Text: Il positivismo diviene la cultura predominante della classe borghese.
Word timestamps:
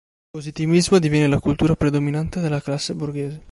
Il 0.25 0.29
positivismo 0.31 0.97
diviene 0.97 1.27
la 1.27 1.39
cultura 1.39 1.75
predominante 1.75 2.39
della 2.41 2.59
classe 2.59 2.95
borghese. 2.95 3.43